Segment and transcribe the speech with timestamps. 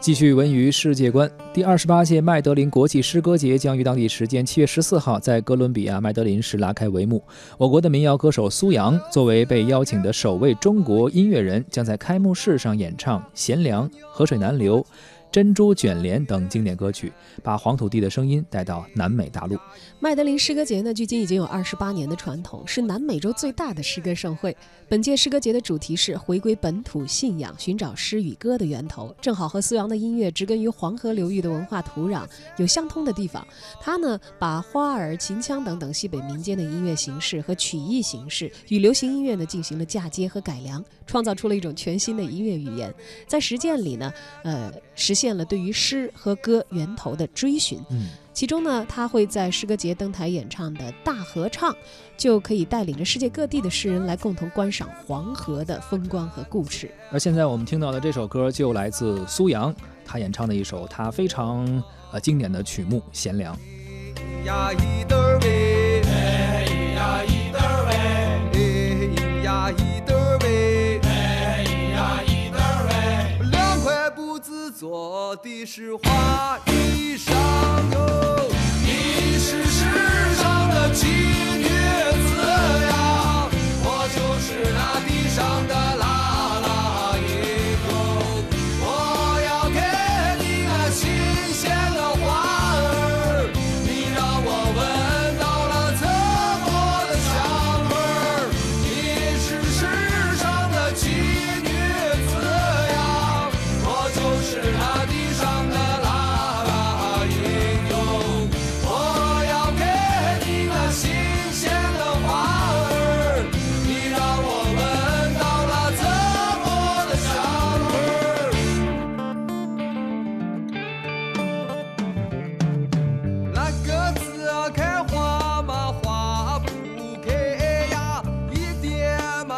[0.00, 7.22] 继续文娱世界观，第二十八届麦德林国际诗歌节将于当地时间七月十四号在哥伦比亚麦德林市拉开帷幕。
[7.58, 14.80] 我国的民谣歌手苏阳作为被邀请的首位中国音乐人，将在开幕式上演唱《贤良》《河水难流》。
[15.30, 17.12] 珍珠卷帘等经典歌曲，
[17.42, 19.56] 把黄土地的声音带到南美大陆。
[20.00, 24.56] 麦德林诗歌节呢，距今已经有二十八年的传统，是南美洲最大的诗歌盛会。
[24.88, 32.26] 本届诗歌节的主题是回归本土信仰，寻找诗与歌的源头，正好和苏阳的音乐植根于黄河流域的文化土壤
[32.56, 33.46] 有相通的地方。
[33.80, 42.92] 他呢，把花儿、秦腔等等西北民间的音乐形式和曲艺形式与流行音乐呢进行了嫁接和改良，创造出了一种全新的音乐语言。
[43.28, 44.12] 在实践里呢，
[44.42, 45.19] 呃，实。
[45.20, 51.76] 现了对于诗和歌源头的追寻，嗯，其中呢，他会在诗歌节登台演唱的大合唱，
[52.16, 56.90] 就可以带领着世界各地的诗人来共同观赏黄河的风光和故事。
[57.12, 59.74] 而现在我们听到的这首歌就来自苏阳，
[60.06, 61.66] 他演唱的一首他非常
[62.12, 63.54] 呃经典的曲目《贤良》。
[74.70, 77.32] 做的是花衣裳
[77.92, 78.48] 哟，
[78.84, 79.84] 你是世
[80.36, 82.36] 上的奇女子
[82.86, 83.09] 呀，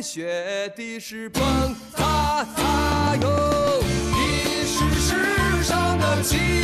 [0.00, 1.42] 雪地是蹦
[1.94, 6.59] 擦擦哟，你是世上的奇